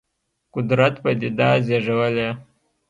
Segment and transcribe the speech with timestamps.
[0.53, 2.29] قدرت پدیده زېږولې.